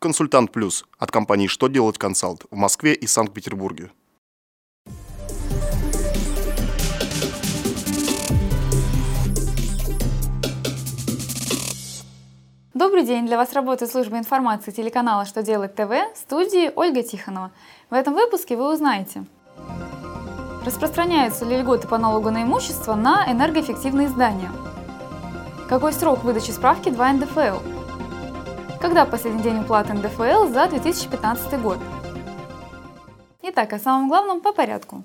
[0.00, 3.90] Консультант Плюс от компании «Что делать консалт» в Москве и Санкт-Петербурге.
[12.74, 13.26] Добрый день!
[13.26, 17.50] Для вас работает служба информации телеканала «Что делать ТВ» в студии Ольга Тихонова.
[17.90, 19.24] В этом выпуске вы узнаете,
[20.64, 24.52] распространяются ли льготы по налогу на имущество на энергоэффективные здания,
[25.68, 27.77] какой срок выдачи справки 2 НДФЛ,
[28.80, 31.78] когда последний день уплаты НДФЛ за 2015 год.
[33.42, 35.02] Итак, о самом главном по порядку.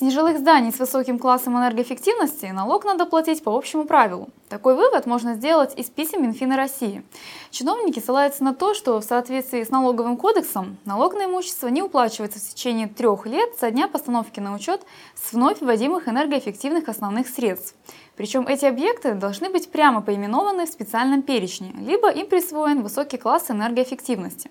[0.00, 4.30] С нежилых зданий с высоким классом энергоэффективности налог надо платить по общему правилу.
[4.48, 7.02] Такой вывод можно сделать из писем Минфина России.
[7.50, 12.38] Чиновники ссылаются на то, что в соответствии с налоговым кодексом налог на имущество не уплачивается
[12.38, 14.80] в течение трех лет со дня постановки на учет
[15.14, 17.74] с вновь вводимых энергоэффективных основных средств.
[18.16, 23.50] Причем эти объекты должны быть прямо поименованы в специальном перечне, либо им присвоен высокий класс
[23.50, 24.50] энергоэффективности.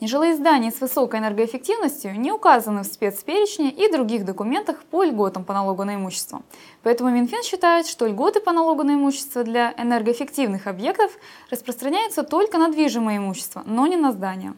[0.00, 5.54] Нежилые здания с высокой энергоэффективностью не указаны в спецперечне и других документах по льготам по
[5.54, 6.42] налогу на имущество.
[6.82, 11.12] Поэтому Минфин считает, что льготы по налогу на имущество для энергоэффективных объектов
[11.50, 14.54] распространяются только на движимое имущество, но не на здания.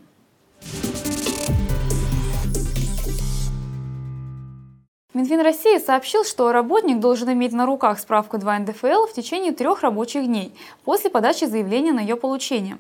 [5.16, 9.80] Минфин России сообщил, что работник должен иметь на руках справку 2 НДФЛ в течение трех
[9.80, 10.52] рабочих дней
[10.84, 12.76] после подачи заявления на ее получение.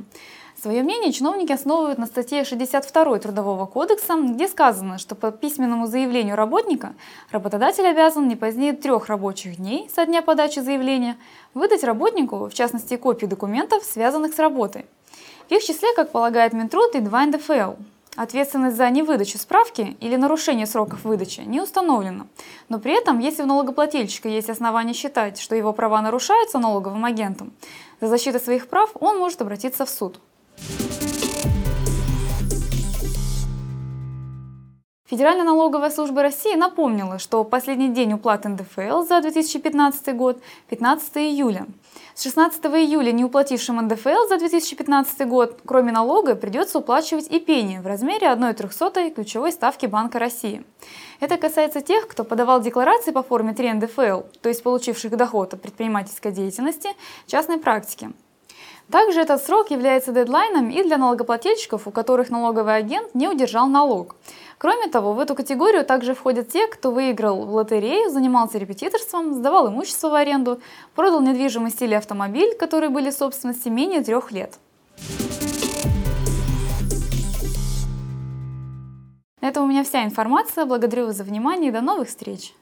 [0.60, 6.36] Свое мнение чиновники основывают на статье 62 Трудового кодекса, где сказано, что по письменному заявлению
[6.36, 6.92] работника
[7.30, 11.16] работодатель обязан не позднее трех рабочих дней со дня подачи заявления
[11.54, 14.84] выдать работнику, в частности, копии документов, связанных с работой.
[15.48, 17.76] В их числе, как полагает Минтруд, и 2 НДФЛ.
[18.16, 22.26] Ответственность за невыдачу справки или нарушение сроков выдачи не установлена.
[22.70, 27.52] Но при этом, если у налогоплательщика есть основания считать, что его права нарушаются налоговым агентом,
[28.00, 30.18] за защитой своих прав он может обратиться в суд.
[35.08, 41.66] Федеральная налоговая служба России напомнила, что последний день уплаты НДФЛ за 2015 год– 15 июля.
[42.14, 47.78] С 16 июля не уплатившим НДФЛ за 2015 год, кроме налога, придется уплачивать и пени
[47.78, 50.64] в размере 1,03 ключевой ставки Банка России.
[51.20, 55.62] Это касается тех, кто подавал декларации по форме 3 НДФЛ, то есть получивших доход от
[55.62, 56.88] предпринимательской деятельности,
[57.28, 58.10] частной практики.
[58.90, 64.14] Также этот срок является дедлайном и для налогоплательщиков, у которых налоговый агент не удержал налог.
[64.58, 69.68] Кроме того, в эту категорию также входят те, кто выиграл в лотерею, занимался репетиторством, сдавал
[69.68, 70.60] имущество в аренду,
[70.94, 74.58] продал недвижимость или автомобиль, которые были в собственности менее трех лет.
[79.40, 80.64] Это у меня вся информация.
[80.64, 82.54] Благодарю вас за внимание и до новых встреч!